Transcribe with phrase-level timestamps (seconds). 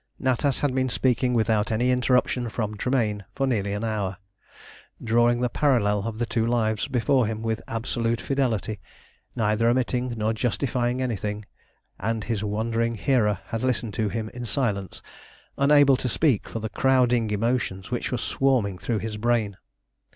[0.19, 4.17] Natas had been speaking without any interruption from Tremayne for nearly an hour,
[5.03, 8.79] drawing the parallel of the two lives before him with absolute fidelity,
[9.35, 11.45] neither omitting nor justifying anything,
[11.99, 15.03] and his wondering hearer had listened to him in silence,
[15.55, 19.55] unable to speak for the crowding emotions which were swarming through his brain.